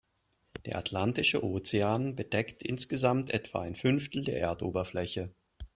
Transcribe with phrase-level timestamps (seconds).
[0.65, 5.29] Der Atlantische Ozean bedeckt insgesamt etwa ein Fünftel der Erdoberfläche.